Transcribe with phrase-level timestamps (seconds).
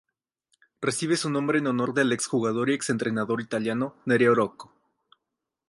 [0.81, 4.73] Recibe su nombre en honor del ex-jugador y ex-entrenador italiano Nereo Rocco.